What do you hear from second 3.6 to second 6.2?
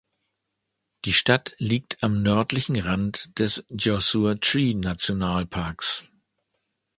Joshua-Tree-Nationalparks.